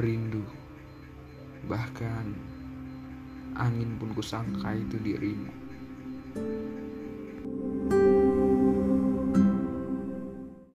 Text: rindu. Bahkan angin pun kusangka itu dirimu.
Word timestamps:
rindu. 0.00 0.44
Bahkan 1.68 2.26
angin 3.56 4.00
pun 4.00 4.16
kusangka 4.16 4.72
itu 4.72 4.96
dirimu. 4.96 5.61